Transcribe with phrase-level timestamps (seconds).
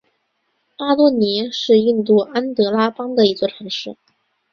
[0.77, 3.95] 阿多尼是印度安得拉邦的一座城市。